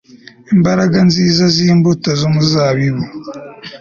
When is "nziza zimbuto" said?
1.09-2.09